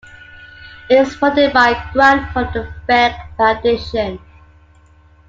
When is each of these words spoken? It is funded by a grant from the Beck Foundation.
It 0.89 0.95
is 0.95 1.15
funded 1.15 1.53
by 1.53 1.69
a 1.69 1.93
grant 1.93 2.33
from 2.33 2.51
the 2.53 2.73
Beck 2.87 3.37
Foundation. 3.37 4.17